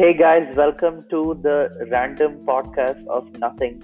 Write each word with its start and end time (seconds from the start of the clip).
Hey 0.00 0.14
guys, 0.14 0.46
welcome 0.56 1.04
to 1.10 1.38
the 1.42 1.86
random 1.90 2.36
podcast 2.46 3.06
of 3.08 3.30
nothing. 3.38 3.82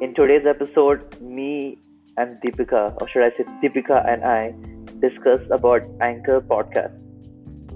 In 0.00 0.14
today's 0.14 0.46
episode, 0.46 1.20
me 1.20 1.76
and 2.16 2.40
Deepika, 2.40 2.96
or 2.98 3.06
should 3.06 3.24
I 3.24 3.28
say 3.36 3.44
Deepika 3.62 3.98
and 4.10 4.24
I, 4.24 4.54
discuss 5.00 5.42
about 5.50 5.82
Anchor 6.00 6.40
podcast 6.40 6.94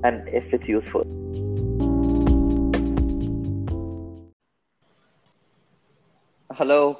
and 0.02 0.26
if 0.28 0.54
it's 0.54 0.66
useful. 0.66 1.04
Hello. 6.50 6.98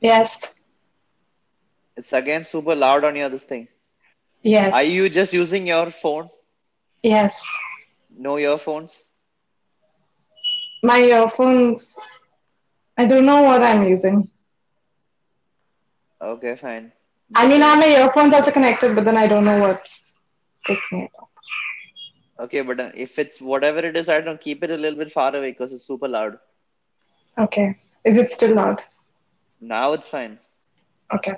Yes. 0.00 0.54
It's 1.96 2.12
again 2.12 2.44
super 2.44 2.76
loud 2.76 3.02
on 3.02 3.16
your 3.16 3.28
this 3.28 3.42
thing. 3.42 3.66
Yes. 4.40 4.72
Are 4.72 4.84
you 4.84 5.08
just 5.08 5.32
using 5.32 5.66
your 5.66 5.90
phone? 5.90 6.28
Yes. 7.02 7.44
No 8.16 8.38
earphones? 8.38 9.13
My 10.84 11.00
earphones. 11.00 11.98
I 12.98 13.06
don't 13.06 13.26
know 13.26 13.42
what 13.42 13.62
I'm 13.62 13.84
using. 13.84 14.28
Okay, 16.22 16.56
fine. 16.56 16.92
I 17.34 17.46
mean, 17.46 17.62
I 17.62 17.70
have 17.70 17.78
my 17.78 17.86
earphones 17.86 18.34
also 18.34 18.50
connected, 18.50 18.94
but 18.94 19.04
then 19.04 19.16
I 19.16 19.26
don't 19.26 19.44
know 19.44 19.60
what's 19.60 20.20
taking 20.66 21.02
it 21.02 21.10
off. 21.20 21.28
Okay, 22.40 22.62
but 22.62 22.80
uh, 22.80 22.90
if 22.94 23.18
it's 23.18 23.40
whatever 23.40 23.80
it 23.80 23.96
is, 23.96 24.08
I 24.08 24.20
don't 24.20 24.40
keep 24.40 24.62
it 24.62 24.70
a 24.70 24.76
little 24.76 24.98
bit 24.98 25.12
far 25.12 25.34
away 25.34 25.50
because 25.52 25.72
it's 25.72 25.86
super 25.86 26.08
loud. 26.08 26.38
Okay. 27.38 27.74
Is 28.04 28.16
it 28.16 28.30
still 28.30 28.54
loud? 28.54 28.80
Now 29.60 29.92
it's 29.94 30.08
fine. 30.08 30.38
Okay. 31.14 31.34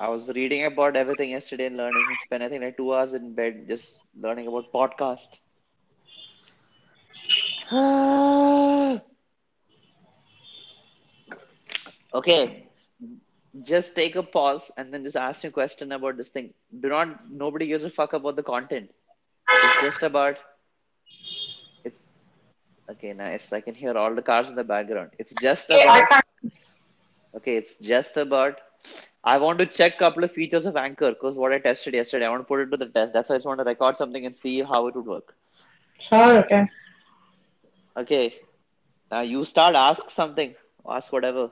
I 0.00 0.08
was 0.08 0.30
reading 0.30 0.64
about 0.64 0.96
everything 0.96 1.30
yesterday 1.30 1.66
and 1.66 1.76
learning. 1.76 2.16
Spent 2.16 2.42
I 2.42 2.48
think 2.48 2.62
like 2.62 2.76
two 2.76 2.94
hours 2.94 3.14
in 3.14 3.34
bed 3.34 3.66
just 3.68 4.02
learning 4.14 4.46
about 4.48 4.72
podcast. 4.72 5.40
okay, 12.14 12.66
just 13.62 13.94
take 13.96 14.16
a 14.16 14.22
pause 14.22 14.70
and 14.76 14.92
then 14.92 15.02
just 15.04 15.16
ask 15.16 15.42
me 15.42 15.48
a 15.48 15.50
question 15.50 15.92
about 15.92 16.16
this 16.16 16.28
thing. 16.28 16.54
Do 16.80 16.88
not. 16.88 17.30
Nobody 17.30 17.66
gives 17.66 17.84
a 17.84 17.90
fuck 17.90 18.12
about 18.12 18.36
the 18.36 18.42
content. 18.42 18.90
It's 19.48 19.80
just 19.80 20.02
about. 20.02 20.36
It's 21.84 22.00
okay. 22.90 23.12
Nice. 23.12 23.52
I 23.52 23.60
can 23.60 23.74
hear 23.74 23.96
all 23.96 24.14
the 24.14 24.22
cars 24.22 24.48
in 24.48 24.54
the 24.54 24.64
background. 24.64 25.10
It's 25.18 25.32
just 25.40 25.70
about. 25.70 26.22
Okay, 27.34 27.56
it's 27.56 27.76
just 27.78 28.16
about. 28.16 28.60
I 29.24 29.38
want 29.38 29.58
to 29.58 29.66
check 29.66 29.96
a 29.96 29.98
couple 29.98 30.22
of 30.22 30.32
features 30.32 30.66
of 30.66 30.76
Anchor 30.76 31.10
because 31.10 31.34
what 31.36 31.52
I 31.52 31.58
tested 31.58 31.94
yesterday, 31.94 32.26
I 32.26 32.30
want 32.30 32.42
to 32.42 32.46
put 32.46 32.60
it 32.60 32.70
to 32.70 32.76
the 32.76 32.86
test. 32.86 33.12
That's 33.12 33.28
why 33.28 33.34
I 33.34 33.38
just 33.38 33.46
want 33.46 33.58
to 33.58 33.64
record 33.64 33.96
something 33.96 34.24
and 34.24 34.36
see 34.36 34.62
how 34.62 34.86
it 34.86 34.94
would 34.94 35.06
work. 35.06 35.34
Sure, 35.98 36.38
okay. 36.38 36.68
Okay, 37.96 38.34
now 39.10 39.20
you 39.20 39.44
start. 39.44 39.74
Ask 39.74 40.10
something. 40.10 40.54
Ask 40.88 41.12
whatever. 41.12 41.50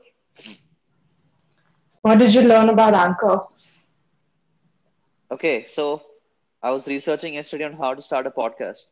What 2.03 2.19
did 2.19 2.34
you 2.34 2.42
learn 2.42 2.69
about 2.69 2.95
Anchor? 2.95 3.41
Okay, 5.31 5.67
so 5.67 6.03
I 6.62 6.70
was 6.70 6.86
researching 6.86 7.34
yesterday 7.34 7.64
on 7.64 7.75
how 7.75 7.95
to 7.95 8.03
start 8.03 8.27
a 8.27 8.31
podcast, 8.31 8.91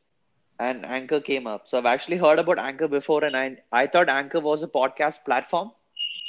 and 0.59 0.85
Anchor 0.85 1.21
came 1.21 1.47
up. 1.47 1.69
So 1.69 1.79
I've 1.79 1.87
actually 1.87 2.17
heard 2.19 2.39
about 2.39 2.59
Anchor 2.59 2.89
before, 2.89 3.25
and 3.25 3.37
I 3.37 3.57
I 3.73 3.87
thought 3.87 4.09
Anchor 4.09 4.41
was 4.41 4.63
a 4.63 4.69
podcast 4.69 5.25
platform, 5.25 5.73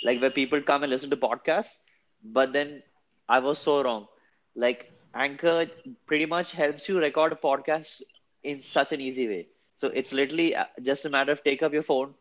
like 0.04 0.22
where 0.22 0.32
people 0.40 0.62
come 0.62 0.84
and 0.84 0.92
listen 0.92 1.10
to 1.12 1.18
podcasts. 1.18 1.78
But 2.24 2.54
then 2.54 2.84
I 3.30 3.40
was 3.40 3.60
so 3.60 3.82
wrong. 3.84 4.08
Like 4.56 4.92
Anchor 5.14 5.68
pretty 6.06 6.26
much 6.26 6.52
helps 6.52 6.88
you 6.90 7.00
record 7.00 7.34
a 7.34 7.42
podcast 7.48 8.02
in 8.44 8.62
such 8.62 8.92
an 8.94 9.02
easy 9.02 9.28
way. 9.28 9.48
So 9.76 9.88
it's 9.88 10.12
literally 10.14 10.56
uh, 10.56 10.66
just 10.82 11.06
a 11.06 11.10
matter 11.10 11.32
of 11.32 11.44
take 11.44 11.62
up 11.64 11.74
your 11.74 11.84
phone, 11.84 12.14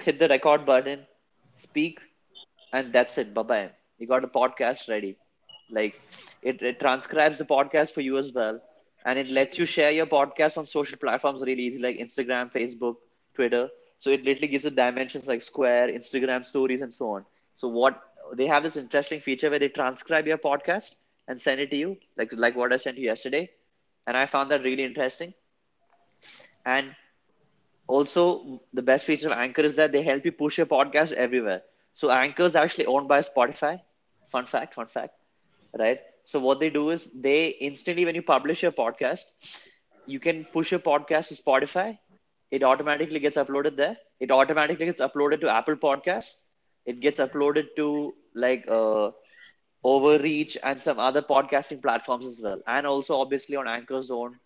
hit 0.00 0.18
the 0.18 0.28
record 0.28 0.64
button, 0.66 1.06
speak, 1.54 1.98
and 2.72 2.92
that's 2.92 3.18
it. 3.18 3.34
Bye 3.34 3.42
bye. 3.42 3.70
You 3.98 4.06
got 4.06 4.24
a 4.24 4.28
podcast 4.28 4.88
ready. 4.88 5.16
Like 5.70 6.00
it, 6.42 6.62
it 6.62 6.80
transcribes 6.80 7.38
the 7.38 7.44
podcast 7.44 7.92
for 7.92 8.00
you 8.00 8.18
as 8.18 8.32
well, 8.32 8.60
and 9.04 9.18
it 9.18 9.28
lets 9.28 9.58
you 9.58 9.64
share 9.66 9.90
your 9.92 10.06
podcast 10.06 10.56
on 10.58 10.66
social 10.66 10.98
platforms 10.98 11.42
really 11.42 11.62
easy, 11.64 11.78
like 11.78 11.98
Instagram, 11.98 12.52
Facebook, 12.52 12.96
Twitter. 13.34 13.68
So 13.98 14.10
it 14.10 14.24
literally 14.24 14.48
gives 14.48 14.64
it 14.64 14.76
dimensions 14.76 15.26
like 15.26 15.42
Square, 15.42 15.88
Instagram 15.88 16.44
stories, 16.46 16.80
and 16.82 16.92
so 16.92 17.10
on. 17.12 17.24
So 17.54 17.68
what 17.68 18.00
they 18.34 18.46
have 18.46 18.62
this 18.62 18.76
interesting 18.76 19.20
feature 19.20 19.50
where 19.50 19.58
they 19.58 19.68
transcribe 19.68 20.26
your 20.26 20.38
podcast 20.38 20.94
and 21.28 21.40
send 21.40 21.60
it 21.60 21.70
to 21.70 21.76
you, 21.76 21.96
like 22.16 22.32
like 22.32 22.56
what 22.56 22.72
I 22.72 22.76
sent 22.76 22.98
you 22.98 23.04
yesterday, 23.04 23.50
and 24.06 24.16
I 24.16 24.26
found 24.26 24.50
that 24.50 24.62
really 24.62 24.84
interesting. 24.84 25.34
And 26.68 26.94
also, 27.88 28.60
the 28.72 28.82
best 28.82 29.06
feature 29.06 29.28
of 29.28 29.32
Anchor 29.38 29.62
is 29.62 29.76
that 29.76 29.92
they 29.92 30.02
help 30.02 30.24
you 30.24 30.32
push 30.32 30.58
your 30.58 30.66
podcast 30.66 31.12
everywhere. 31.12 31.62
So 31.94 32.10
Anchor 32.10 32.44
is 32.44 32.56
actually 32.56 32.86
owned 32.86 33.08
by 33.08 33.20
Spotify. 33.20 33.80
Fun 34.28 34.46
fact, 34.46 34.74
fun 34.74 34.86
fact, 34.86 35.14
right? 35.78 36.00
So 36.24 36.40
what 36.40 36.60
they 36.60 36.70
do 36.70 36.90
is 36.90 37.10
they 37.22 37.48
instantly, 37.48 38.04
when 38.04 38.14
you 38.14 38.22
publish 38.22 38.62
your 38.62 38.72
podcast, 38.72 39.24
you 40.06 40.20
can 40.20 40.44
push 40.44 40.70
your 40.72 40.80
podcast 40.80 41.28
to 41.28 41.34
Spotify. 41.34 41.98
It 42.50 42.62
automatically 42.62 43.20
gets 43.20 43.36
uploaded 43.36 43.76
there. 43.76 43.96
It 44.20 44.30
automatically 44.30 44.86
gets 44.86 45.00
uploaded 45.00 45.40
to 45.42 45.48
Apple 45.50 45.76
Podcasts. 45.76 46.34
It 46.86 47.00
gets 47.00 47.20
uploaded 47.20 47.68
to 47.76 48.14
like 48.34 48.66
uh, 48.68 49.10
Overreach 49.84 50.56
and 50.62 50.80
some 50.80 50.98
other 50.98 51.22
podcasting 51.22 51.82
platforms 51.82 52.26
as 52.26 52.40
well, 52.42 52.60
and 52.66 52.86
also 52.86 53.16
obviously 53.20 53.56
on 53.56 53.68
Anchor's 53.68 54.10
own 54.10 54.38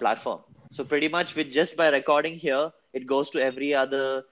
platform. 0.00 0.42
So 0.70 0.84
pretty 0.84 1.08
much 1.08 1.34
with 1.36 1.50
just 1.50 1.76
by 1.76 1.88
recording 1.90 2.34
here, 2.38 2.72
it 2.92 3.06
goes 3.06 3.30
to 3.30 3.40
every 3.42 3.74
other 3.74 4.24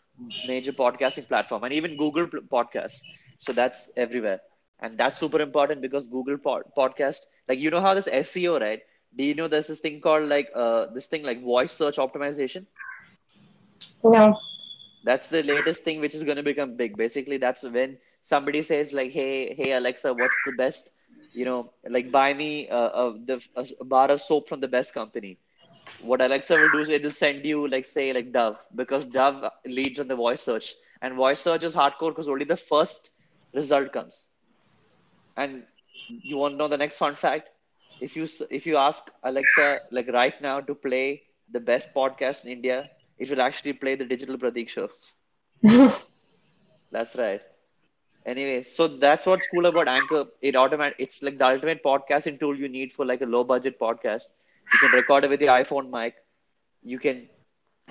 major 0.42 0.72
podcasting 0.72 1.28
platform 1.28 1.64
and 1.64 1.72
even 1.72 1.96
Google 1.96 2.26
Podcasts. 2.26 3.04
So 3.38 3.52
that's 3.52 3.90
everywhere, 3.96 4.40
and 4.80 4.98
that's 4.98 5.18
super 5.18 5.40
important 5.40 5.80
because 5.82 6.06
Google 6.06 6.38
pod- 6.38 6.72
Podcast, 6.76 7.20
like 7.48 7.58
you 7.58 7.70
know 7.70 7.80
how 7.80 7.94
this 7.94 8.08
SEO, 8.08 8.58
right? 8.58 8.80
Do 9.16 9.24
you 9.24 9.34
know 9.34 9.48
there's 9.48 9.66
this 9.68 9.80
thing 9.80 10.00
called 10.00 10.28
like 10.28 10.50
uh 10.54 10.86
this 10.94 11.06
thing 11.06 11.22
like 11.24 11.42
voice 11.42 11.72
search 11.72 11.96
optimization? 11.96 12.66
No. 14.04 14.38
That's 15.04 15.28
the 15.28 15.42
latest 15.42 15.82
thing 15.84 16.00
which 16.00 16.14
is 16.14 16.24
going 16.24 16.36
to 16.36 16.42
become 16.42 16.76
big. 16.76 16.96
Basically, 16.96 17.36
that's 17.38 17.62
when 17.62 17.98
somebody 18.22 18.62
says 18.62 18.92
like, 18.92 19.12
"Hey, 19.12 19.54
hey 19.54 19.72
Alexa, 19.72 20.12
what's 20.14 20.40
the 20.40 20.52
best?" 20.52 20.90
You 21.32 21.44
know, 21.44 21.72
like 21.88 22.10
buy 22.12 22.32
me 22.34 22.68
uh, 22.68 22.76
uh, 23.02 23.12
the 23.24 23.42
a 23.56 23.84
bar 23.84 24.10
of 24.10 24.20
soap 24.20 24.48
from 24.48 24.60
the 24.60 24.68
best 24.68 24.94
company. 24.94 25.38
What 25.96 26.20
Alexa 26.20 26.58
will 26.58 26.68
do 26.68 26.80
is 26.80 26.88
it 26.88 27.02
will 27.02 27.10
send 27.10 27.44
you 27.44 27.66
like 27.68 27.84
say 27.86 28.12
like 28.12 28.32
Dove 28.32 28.62
because 28.74 29.04
Dove 29.04 29.50
leads 29.66 29.98
on 30.00 30.08
the 30.08 30.16
voice 30.16 30.42
search, 30.42 30.74
and 31.00 31.14
voice 31.14 31.40
search 31.40 31.64
is 31.64 31.74
hardcore 31.74 32.10
because 32.10 32.28
only 32.28 32.44
the 32.44 32.56
first 32.56 33.10
result 33.54 33.92
comes. 33.92 34.28
And 35.36 35.66
you 36.06 36.36
want 36.36 36.54
to 36.54 36.56
know 36.58 36.68
the 36.68 36.76
next 36.76 36.98
fun 36.98 37.14
fact? 37.14 37.48
If 38.00 38.16
you 38.16 38.26
if 38.50 38.66
you 38.66 38.76
ask 38.76 39.10
Alexa 39.22 39.80
like 39.90 40.08
right 40.08 40.40
now 40.40 40.60
to 40.60 40.74
play 40.74 41.22
the 41.50 41.60
best 41.60 41.94
podcast 41.94 42.44
in 42.44 42.52
India, 42.52 42.90
it 43.18 43.30
will 43.30 43.40
actually 43.42 43.72
play 43.74 43.94
the 43.96 44.04
Digital 44.04 44.36
Pratik 44.38 44.68
show. 44.68 44.90
That's 46.90 47.16
right. 47.16 47.42
Anyway, 48.26 48.62
so 48.62 48.86
that's 48.88 49.26
what's 49.26 49.46
cool 49.46 49.66
about 49.66 49.88
Anchor. 49.88 50.26
It 50.42 50.56
automatic. 50.56 50.96
It's 50.98 51.22
like 51.22 51.38
the 51.38 51.46
ultimate 51.48 51.82
podcasting 51.82 52.38
tool 52.38 52.56
you 52.56 52.68
need 52.68 52.92
for 52.92 53.04
like 53.04 53.20
a 53.22 53.26
low 53.26 53.44
budget 53.44 53.78
podcast. 53.78 54.24
You 54.72 54.78
can 54.78 54.90
record 54.96 55.24
it 55.24 55.30
with 55.30 55.40
your 55.40 55.50
iPhone 55.50 55.90
mic. 55.90 56.14
You 56.82 56.98
can 56.98 57.28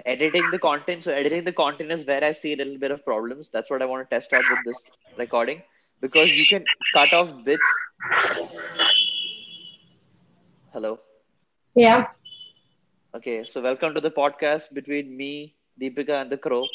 editing 0.06 0.50
the 0.52 0.60
content. 0.60 1.04
So 1.04 1.12
editing 1.12 1.44
the 1.44 1.54
content 1.54 1.92
is 1.92 2.06
where 2.06 2.24
I 2.24 2.32
see 2.32 2.54
a 2.54 2.58
little 2.58 2.78
bit 2.78 2.92
of 2.92 3.04
problems. 3.06 3.50
That's 3.50 3.70
what 3.70 3.82
I 3.82 3.86
want 3.86 4.10
to 4.10 4.16
test 4.16 4.34
out 4.34 4.44
with 4.50 4.60
this 4.66 4.90
recording 5.18 5.62
because 6.02 6.32
you 6.38 6.46
can 6.46 6.64
cut 6.94 7.14
off 7.14 7.44
bits. 7.44 7.66
Hello. 10.74 11.00
yeah. 11.76 12.08
Okay, 13.16 13.44
so 13.44 13.62
welcome 13.62 13.94
to 13.94 14.02
the 14.02 14.12
podcast 14.12 14.74
between 14.74 15.16
me, 15.16 15.56
Deepika, 15.80 16.22
and 16.22 16.30
the 16.32 16.38
crow, 16.38 16.66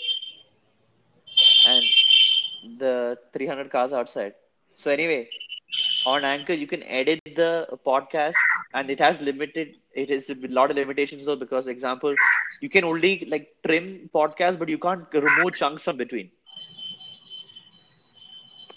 and 1.68 1.82
the 2.78 3.18
300 3.32 3.70
cars 3.70 3.92
outside. 3.92 4.34
So 4.74 4.90
anyway, 4.90 5.28
on 6.06 6.24
Anchor 6.24 6.52
you 6.54 6.66
can 6.66 6.82
edit 6.84 7.20
the 7.24 7.66
podcast, 7.86 8.34
and 8.74 8.90
it 8.90 8.98
has 9.00 9.20
limited. 9.20 9.76
It 9.94 10.10
is 10.10 10.28
a 10.30 10.34
lot 10.48 10.70
of 10.70 10.76
limitations 10.76 11.24
though, 11.26 11.36
because 11.36 11.68
example, 11.68 12.14
you 12.60 12.68
can 12.68 12.84
only 12.84 13.24
like 13.28 13.48
trim 13.66 14.10
podcast, 14.14 14.58
but 14.58 14.68
you 14.68 14.78
can't 14.78 15.06
remove 15.12 15.54
chunks 15.54 15.82
from 15.82 15.96
between. 15.96 16.30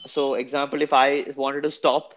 So 0.07 0.35
example, 0.35 0.81
if 0.81 0.93
I 0.93 1.25
wanted 1.35 1.63
to 1.63 1.71
stop 1.71 2.13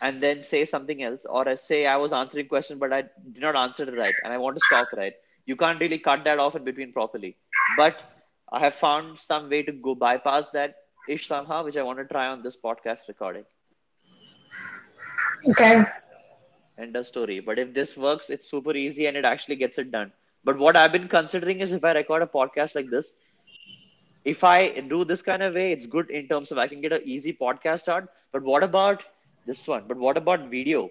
and 0.00 0.22
then 0.22 0.42
say 0.42 0.64
something 0.64 1.02
else, 1.02 1.24
or 1.26 1.48
I 1.48 1.54
say 1.56 1.86
I 1.86 1.96
was 1.96 2.12
answering 2.12 2.48
question 2.48 2.78
but 2.78 2.92
I 2.92 3.02
did 3.02 3.42
not 3.42 3.56
answer 3.56 3.84
it 3.88 3.96
right, 3.98 4.14
and 4.22 4.32
I 4.32 4.38
want 4.38 4.56
to 4.56 4.64
stop 4.64 4.92
right. 4.92 5.14
You 5.46 5.56
can't 5.56 5.80
really 5.80 5.98
cut 5.98 6.24
that 6.24 6.38
off 6.38 6.54
in 6.56 6.64
between 6.64 6.92
properly. 6.92 7.36
But 7.76 8.00
I 8.52 8.60
have 8.60 8.74
found 8.74 9.18
some 9.18 9.48
way 9.50 9.62
to 9.62 9.72
go 9.72 9.94
bypass 9.94 10.50
that 10.50 10.76
ish 11.08 11.26
somehow, 11.26 11.64
which 11.64 11.76
I 11.76 11.82
want 11.82 11.98
to 11.98 12.04
try 12.06 12.28
on 12.28 12.42
this 12.42 12.56
podcast 12.56 13.08
recording. 13.08 13.44
Okay. 15.50 15.84
End 16.78 16.96
of 16.96 17.06
story. 17.06 17.40
But 17.40 17.58
if 17.58 17.74
this 17.74 17.96
works, 17.96 18.30
it's 18.30 18.48
super 18.50 18.74
easy 18.76 19.06
and 19.06 19.16
it 19.16 19.24
actually 19.24 19.56
gets 19.56 19.78
it 19.78 19.90
done. 19.90 20.12
But 20.44 20.58
what 20.58 20.76
I've 20.76 20.92
been 20.92 21.08
considering 21.08 21.60
is 21.60 21.72
if 21.72 21.84
I 21.84 21.92
record 21.92 22.22
a 22.22 22.26
podcast 22.26 22.74
like 22.74 22.90
this, 22.90 23.14
if 24.24 24.44
I 24.44 24.80
do 24.80 25.04
this 25.04 25.22
kind 25.22 25.42
of 25.42 25.54
way, 25.54 25.72
it's 25.72 25.86
good 25.86 26.10
in 26.10 26.28
terms 26.28 26.50
of 26.52 26.58
I 26.58 26.68
can 26.68 26.80
get 26.80 26.92
an 26.92 27.02
easy 27.04 27.32
podcast 27.32 27.88
out. 27.88 28.08
But 28.32 28.42
what 28.42 28.62
about 28.62 29.02
this 29.46 29.66
one? 29.66 29.84
But 29.88 29.96
what 29.98 30.16
about 30.16 30.48
video? 30.48 30.90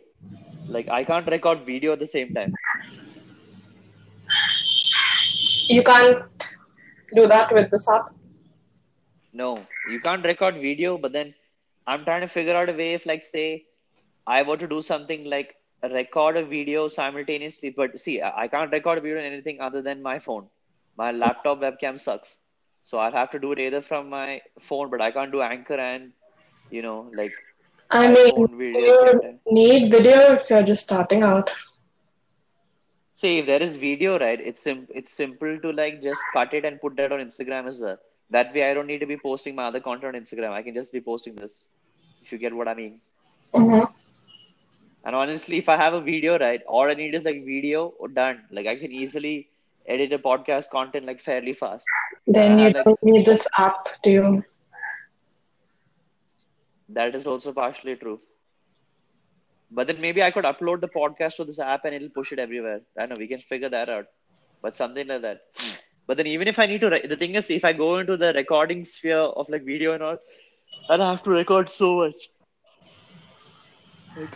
Like 0.68 0.89
I 0.89 1.03
can't 1.03 1.27
record 1.27 1.65
video 1.65 1.94
at 1.94 2.00
the 2.00 2.07
same 2.07 2.33
time. 2.33 2.53
You 5.68 5.83
can't 5.83 6.24
do 7.15 7.27
that 7.27 7.51
with 7.53 7.69
this 7.71 7.89
app. 7.89 8.13
No, 9.33 9.65
you 9.89 10.00
can't 10.00 10.24
record 10.24 10.56
video, 10.56 10.98
but 10.98 11.12
then 11.13 11.33
I'm 11.88 12.03
trying 12.03 12.21
to 12.21 12.27
figure 12.27 12.56
out 12.56 12.69
a 12.69 12.74
way 12.74 12.94
if 12.94 13.06
like 13.06 13.24
say 13.24 13.65
I 14.27 14.41
want 14.44 14.59
to 14.62 14.68
do 14.68 14.81
something 14.81 15.25
like 15.25 15.56
record 15.83 16.38
a 16.38 16.44
video 16.45 16.88
simultaneously, 16.88 17.69
but 17.69 18.00
see, 18.00 18.21
I 18.21 18.47
can't 18.47 18.71
record 18.71 18.97
a 19.00 19.01
video 19.01 19.19
on 19.19 19.25
anything 19.25 19.62
other 19.62 19.81
than 19.81 20.01
my 20.01 20.19
phone. 20.19 20.47
My 20.97 21.12
laptop 21.12 21.62
webcam 21.62 22.00
sucks. 22.00 22.38
So 22.83 22.97
I'll 23.00 23.12
have 23.12 23.31
to 23.31 23.39
do 23.39 23.51
it 23.53 23.59
either 23.59 23.81
from 23.81 24.09
my 24.09 24.41
phone, 24.59 24.89
but 24.89 25.01
I 25.01 25.12
can't 25.12 25.31
do 25.31 25.41
Anchor 25.41 25.75
and 25.79 26.13
you 26.69 26.81
know, 26.81 27.09
like 27.15 27.33
I 27.89 28.07
mean, 28.07 28.47
video 28.51 28.89
at 28.89 29.00
the 29.00 29.18
same 29.21 29.39
you 29.45 29.53
need 29.53 29.91
video 29.91 30.33
if 30.33 30.50
you're 30.50 30.63
just 30.63 30.83
starting 30.83 31.24
out. 31.24 31.51
See, 33.15 33.39
if 33.39 33.45
there 33.45 33.62
is 33.62 33.77
video, 33.77 34.17
right, 34.19 34.39
it's 34.39 34.62
sim 34.63 34.88
it's 34.89 35.12
simple 35.12 35.59
to 35.59 35.71
like 35.71 36.01
just 36.01 36.29
cut 36.33 36.53
it 36.53 36.65
and 36.65 36.79
put 36.81 36.95
that 36.97 37.12
on 37.12 37.19
Instagram 37.19 37.67
as 37.67 37.79
well. 37.79 37.97
That 38.29 38.53
way 38.53 38.63
I 38.69 38.74
don't 38.74 38.88
need 38.88 39.00
to 39.00 39.06
be 39.06 39.17
posting 39.17 39.56
my 39.56 39.65
other 39.65 39.79
content 39.79 40.15
on 40.15 40.21
Instagram. 40.21 40.51
I 40.51 40.63
can 40.63 40.74
just 40.75 40.91
be 40.91 41.01
posting 41.01 41.35
this, 41.35 41.69
if 42.21 42.31
you 42.31 42.38
get 42.38 42.53
what 42.56 42.67
I 42.67 42.74
mean. 42.75 43.01
hmm 43.53 43.83
And 45.03 45.15
honestly, 45.15 45.57
if 45.57 45.69
I 45.69 45.75
have 45.77 45.94
a 45.94 46.01
video, 46.01 46.38
right, 46.38 46.62
all 46.68 46.89
I 46.89 46.94
need 46.94 47.13
is 47.15 47.25
like 47.25 47.44
video 47.45 47.88
or 48.00 48.07
done. 48.09 48.44
Like 48.51 48.68
I 48.68 48.75
can 48.75 48.92
easily 48.92 49.50
edit 49.88 50.12
a 50.13 50.19
podcast 50.19 50.69
content 50.69 51.06
like 51.06 51.21
fairly 51.21 51.53
fast. 51.53 51.92
I 52.39 52.44
Then 52.44 52.57
you 52.59 52.71
have 52.71 52.74
like 52.74 52.86
don't 52.86 53.00
need 53.03 53.25
this 53.25 53.48
app, 53.57 53.88
do 54.03 54.12
you? 54.12 54.44
that 56.89 57.15
is 57.15 57.25
also 57.27 57.51
partially 57.53 57.95
true. 57.95 58.19
But 59.71 59.88
then 59.88 60.00
maybe 60.01 60.21
I 60.24 60.31
could 60.31 60.45
upload 60.45 60.81
the 60.81 60.88
podcast 60.88 61.36
to 61.38 61.45
this 61.45 61.59
app 61.59 61.86
and 61.86 61.94
it'll 61.95 62.09
push 62.09 62.31
it 62.31 62.39
everywhere. 62.39 62.81
I 62.98 63.01
don't 63.01 63.09
know, 63.09 63.15
we 63.19 63.27
can 63.27 63.39
figure 63.42 63.69
that 63.69 63.89
out. 63.89 64.06
But 64.62 64.75
something 64.77 65.07
like 65.07 65.21
that. 65.21 65.42
But 66.07 66.18
then 66.18 66.27
even 66.27 66.48
if 66.48 66.59
I 66.59 66.65
need 66.65 66.81
to, 66.81 66.89
re- 66.89 67.06
the 67.07 67.15
thing 67.18 67.36
is, 67.36 67.50
if 67.50 67.63
I 67.65 67.74
go 67.74 67.98
into 68.00 68.18
the 68.18 68.33
recording 68.33 68.83
sphere 68.83 69.18
of 69.18 69.50
like 69.50 69.63
video 69.63 69.94
and 69.94 70.03
all, 70.03 70.18
I'll 70.89 71.00
have 71.00 71.24
to 71.24 71.30
record 71.31 71.69
so 71.69 71.95
much. 71.98 72.30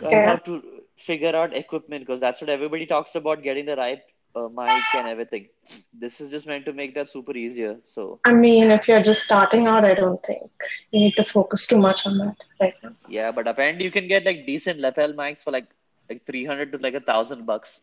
Yeah. 0.12 0.20
have 0.22 0.44
to 0.44 0.62
figure 0.96 1.34
out 1.34 1.54
equipment 1.56 2.02
because 2.06 2.20
that's 2.20 2.40
what 2.40 2.50
everybody 2.50 2.86
talks 2.86 3.14
about, 3.14 3.42
getting 3.42 3.66
the 3.66 3.76
right 3.76 4.00
uh, 4.34 4.48
mic 4.48 4.84
and 4.94 5.06
everything. 5.08 5.48
This 5.92 6.20
is 6.20 6.30
just 6.30 6.46
meant 6.46 6.64
to 6.66 6.72
make 6.72 6.94
that 6.94 7.08
super 7.08 7.36
easier. 7.36 7.76
So 7.84 8.20
I 8.24 8.32
mean, 8.32 8.70
if 8.70 8.88
you're 8.88 9.02
just 9.02 9.22
starting 9.24 9.66
out, 9.66 9.84
I 9.84 9.94
don't 9.94 10.22
think 10.24 10.50
you 10.90 11.00
need 11.00 11.14
to 11.16 11.24
focus 11.24 11.66
too 11.66 11.78
much 11.78 12.06
on 12.06 12.18
that 12.18 12.36
right 12.60 12.74
now. 12.82 12.90
yeah, 13.06 13.30
but 13.32 13.46
apparently 13.48 13.84
you 13.84 13.90
can 13.90 14.08
get 14.08 14.24
like 14.24 14.46
decent 14.46 14.80
lapel 14.80 15.12
mics 15.12 15.40
for 15.42 15.50
like 15.52 15.68
like 16.08 16.24
300 16.26 16.72
to 16.72 16.78
like 16.78 16.94
a 16.94 17.00
thousand 17.00 17.46
bucks. 17.46 17.80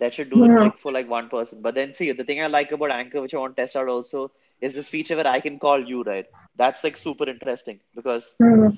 That 0.00 0.14
should 0.14 0.30
do 0.30 0.44
it 0.44 0.52
like 0.58 0.78
for 0.78 0.92
like 0.92 1.08
one 1.08 1.28
person. 1.28 1.60
But 1.62 1.74
then 1.74 1.94
see, 1.94 2.12
the 2.12 2.24
thing 2.24 2.42
I 2.42 2.46
like 2.46 2.72
about 2.72 2.90
Anchor, 2.92 3.20
which 3.22 3.34
I 3.34 3.38
want 3.38 3.56
to 3.56 3.62
test 3.62 3.76
out 3.76 3.88
also, 3.88 4.32
is 4.60 4.74
this 4.74 4.88
feature 4.88 5.16
where 5.16 5.26
I 5.26 5.40
can 5.40 5.58
call 5.58 5.86
you, 5.86 6.02
right? 6.02 6.26
That's 6.56 6.84
like 6.84 6.96
super 6.96 7.28
interesting 7.28 7.80
because 7.94 8.36
Hmm. 8.40 8.68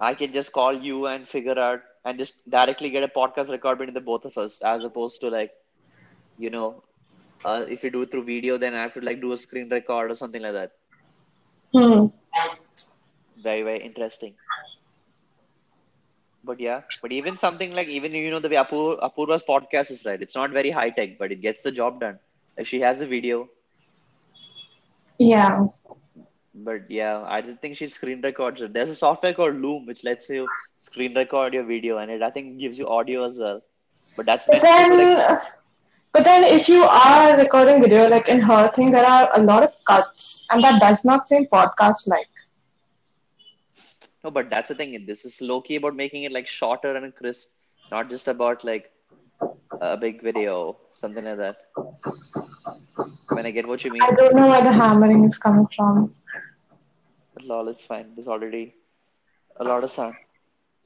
I 0.00 0.14
can 0.14 0.32
just 0.32 0.52
call 0.52 0.72
you 0.72 1.06
and 1.06 1.28
figure 1.28 1.58
out 1.58 1.80
and 2.04 2.18
just 2.18 2.48
directly 2.50 2.90
get 2.90 3.04
a 3.04 3.08
podcast 3.08 3.50
record 3.50 3.78
between 3.78 3.94
the 3.94 4.00
both 4.00 4.24
of 4.24 4.36
us, 4.38 4.62
as 4.62 4.84
opposed 4.84 5.20
to 5.20 5.28
like, 5.30 5.52
you 6.38 6.50
know, 6.50 6.82
uh, 7.44 7.64
if 7.68 7.84
you 7.84 7.90
do 7.90 8.02
it 8.02 8.10
through 8.10 8.24
video, 8.24 8.58
then 8.58 8.74
I 8.74 8.80
have 8.80 8.94
to 8.94 9.00
like 9.00 9.20
do 9.20 9.32
a 9.32 9.36
screen 9.36 9.68
record 9.68 10.10
or 10.10 10.16
something 10.16 10.42
like 10.42 10.52
that. 10.54 10.72
Hmm. 11.72 12.06
Very, 13.36 13.62
very 13.62 13.80
interesting. 13.80 14.36
But 16.44 16.60
yeah, 16.60 16.82
but 17.02 17.12
even 17.12 17.36
something 17.36 17.72
like 17.72 17.88
even 17.88 18.12
you 18.12 18.30
know 18.30 18.40
the 18.40 18.48
way 18.48 18.56
Apur, 18.56 18.98
Apurva's 19.00 19.42
podcast 19.42 19.90
is 19.90 20.04
right. 20.04 20.20
It's 20.20 20.34
not 20.36 20.50
very 20.50 20.70
high 20.70 20.90
tech, 20.90 21.18
but 21.18 21.32
it 21.32 21.40
gets 21.42 21.62
the 21.62 21.72
job 21.72 22.00
done. 22.00 22.18
Like 22.56 22.66
she 22.66 22.80
has 22.80 23.00
a 23.00 23.06
video, 23.06 23.48
Yeah. 25.18 25.66
But 26.64 26.90
yeah, 26.90 27.22
I 27.26 27.40
don't 27.40 27.60
think 27.60 27.76
she 27.76 27.88
screen 27.88 28.20
records 28.22 28.60
it. 28.62 28.72
There's 28.72 28.90
a 28.90 28.94
software 28.94 29.34
called 29.34 29.56
Loom 29.56 29.86
which 29.86 30.04
lets 30.04 30.28
you 30.28 30.48
screen 30.78 31.14
record 31.14 31.54
your 31.54 31.64
video, 31.64 31.98
and 31.98 32.10
it 32.10 32.22
I 32.22 32.30
think 32.30 32.58
gives 32.58 32.78
you 32.78 32.88
audio 32.88 33.24
as 33.24 33.38
well. 33.38 33.62
But 34.16 34.26
that's 34.26 34.46
But 34.46 34.62
meant 34.62 34.64
to 34.64 34.74
be 34.74 34.86
like 34.86 34.96
then, 34.96 35.38
but 36.12 36.24
then 36.24 36.44
if 36.44 36.68
you 36.68 36.84
are 36.84 37.36
recording 37.36 37.80
video, 37.82 38.08
like 38.08 38.28
in 38.28 38.40
her 38.40 38.70
thing, 38.72 38.90
there 38.90 39.06
are 39.06 39.30
a 39.34 39.42
lot 39.42 39.62
of 39.62 39.72
cuts, 39.84 40.46
and 40.50 40.62
that 40.62 40.80
does 40.80 41.04
not 41.04 41.26
seem 41.26 41.46
podcast-like. 41.46 42.26
no, 44.24 44.30
but 44.30 44.50
that's 44.50 44.68
the 44.68 44.74
thing. 44.74 45.04
This 45.06 45.24
is 45.24 45.40
low 45.40 45.60
key 45.60 45.76
about 45.76 45.94
making 45.96 46.24
it 46.24 46.32
like 46.32 46.46
shorter 46.46 46.94
and 46.96 47.14
crisp, 47.14 47.48
not 47.90 48.10
just 48.10 48.28
about 48.28 48.64
like 48.64 48.90
a 49.80 49.96
big 49.96 50.22
video, 50.22 50.76
something 50.92 51.24
like 51.24 51.38
that. 51.38 51.58
When 53.32 53.46
I 53.46 53.50
get 53.50 53.66
what 53.66 53.84
you 53.84 53.90
mean. 53.90 54.02
I 54.02 54.10
don't 54.12 54.34
know 54.34 54.48
where 54.48 54.62
the 54.62 54.72
hammering 54.72 55.24
is 55.24 55.38
coming 55.38 55.66
from. 55.74 56.12
But 57.40 57.48
lol 57.56 57.68
is 57.68 57.84
fine. 57.84 58.14
There's 58.14 58.28
already 58.28 58.74
a 59.60 59.64
lot 59.64 59.84
of 59.84 59.90
sound. 59.90 60.16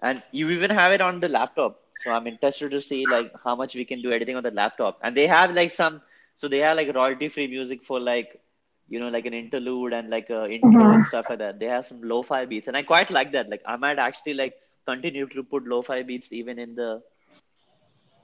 And 0.03 0.23
you 0.33 0.51
even 0.51 0.71
have 0.71 0.93
it 0.93 1.01
on 1.01 1.21
the 1.21 1.29
laptop. 1.29 1.81
So 1.97 2.11
I'm 2.11 2.27
interested 2.27 2.71
to 2.73 2.81
see 2.81 3.07
like 3.07 3.33
how 3.45 3.55
much 3.57 3.75
we 3.75 3.85
can 3.85 4.03
do 4.03 4.13
editing 4.13 4.37
on 4.37 4.43
the 4.43 4.51
laptop. 4.51 4.99
And 5.03 5.17
they 5.17 5.27
have 5.27 5.55
like 5.55 5.71
some 5.71 6.01
so 6.35 6.49
they 6.49 6.59
have 6.59 6.77
like 6.77 6.95
royalty 6.95 7.29
free 7.29 7.47
music 7.49 7.85
for 7.85 8.01
like 8.01 8.41
you 8.89 9.01
know 9.01 9.09
like 9.09 9.27
an 9.27 9.35
interlude 9.35 9.93
and 9.93 10.11
like 10.11 10.31
a 10.31 10.51
intro 10.51 10.91
Mhm. 10.91 10.95
and 10.95 11.05
stuff 11.05 11.29
like 11.31 11.39
that. 11.39 11.59
They 11.61 11.67
have 11.67 11.87
some 11.87 12.03
lo-fi 12.03 12.45
beats. 12.47 12.69
And 12.69 12.77
I 12.77 12.83
quite 12.83 13.11
like 13.11 13.33
that. 13.33 13.49
Like 13.51 13.63
I 13.67 13.77
might 13.77 13.99
actually 13.99 14.35
like 14.35 14.55
continue 14.87 15.27
to 15.29 15.43
put 15.45 15.67
lo-fi 15.67 16.03
beats 16.03 16.33
even 16.33 16.59
in 16.59 16.75
the 16.75 17.03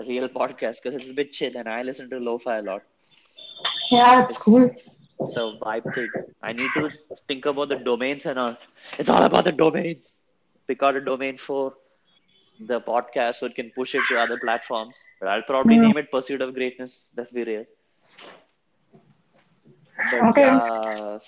real 0.06 0.29
podcast 0.29 0.83
because 0.83 0.94
it's 0.94 1.11
a 1.11 1.15
bit 1.15 1.33
chill 1.33 1.56
and 1.56 1.69
I 1.69 1.83
listen 1.83 2.11
to 2.11 2.19
lo-fi 2.19 2.59
a 2.59 2.62
lot. 2.62 2.83
Yeah, 3.91 4.25
it's 4.25 4.38
cool. 4.38 4.71
It's 5.20 5.37
a 5.37 5.52
vibe 5.62 5.93
thing. 5.93 6.12
I 6.43 6.52
need 6.52 6.75
to 6.75 6.90
think 7.28 7.46
about 7.46 7.69
the 7.69 7.76
domains 7.76 8.26
and 8.26 8.38
all. 8.38 8.56
It's 8.99 9.08
all 9.08 9.22
about 9.22 9.44
the 9.44 9.52
domains. 9.52 10.22
Pick 10.67 10.82
out 10.82 10.96
a 10.96 11.00
domain 11.00 11.37
for 11.37 11.75
the 12.58 12.81
podcast 12.81 13.37
so 13.37 13.47
it 13.47 13.54
can 13.54 13.71
push 13.71 13.95
it 13.95 14.06
to 14.09 14.18
other 14.18 14.38
platforms. 14.38 15.12
But 15.21 15.28
I'll 15.28 15.42
probably 15.42 15.78
Yeah. 15.78 15.80
name 15.80 15.97
it 15.99 16.11
Pursuit 16.11 16.40
of 16.42 16.54
Greatness. 16.54 17.12
Let's 17.16 17.33
be 17.33 17.45
real. 17.45 17.64
But 20.02 20.26
Okay. 20.30 20.37
yeah, 20.37 21.18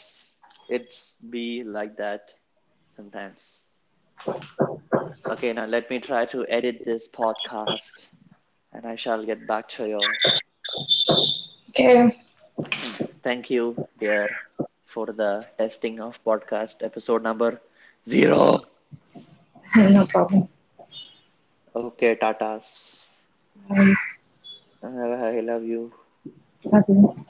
it's 0.69 1.19
be 1.19 1.63
like 1.65 1.97
that 1.97 2.23
sometimes. 2.93 3.67
Okay, 5.29 5.53
now 5.53 5.67
let 5.67 5.91
me 5.91 5.99
try 6.01 6.27
to 6.27 6.47
edit 6.49 6.85
this 6.85 7.09
podcast 7.09 8.09
and 8.73 8.87
I 8.87 8.97
shall 8.97 9.25
get 9.25 9.47
back 9.47 9.69
to 9.71 9.87
you. 9.87 10.19
Okay. 11.71 12.11
Thank 13.23 13.51
you, 13.51 13.77
dear, 13.99 14.29
for 14.85 15.07
the 15.07 15.47
testing 15.59 16.01
of 16.01 16.23
podcast 16.25 16.83
episode 16.83 17.23
number 17.23 17.61
zero. 18.07 18.61
No 19.77 20.07
problem. 20.07 20.49
Okay, 21.75 22.17
tatas. 22.17 23.09
Um, 23.71 23.97
I 24.83 25.41
love 25.41 25.65
you. 25.65 25.93
love 26.73 26.85
you. 26.89 27.25